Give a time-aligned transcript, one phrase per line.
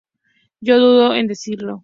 [0.61, 1.73] yo dudo en decirlo